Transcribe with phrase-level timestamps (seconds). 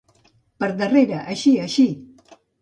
[0.63, 1.87] Per darrere, així, així.